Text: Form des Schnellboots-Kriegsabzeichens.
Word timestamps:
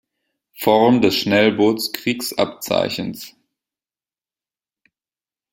Form 0.55 1.01
des 1.01 1.13
Schnellboots-Kriegsabzeichens. 1.13 3.35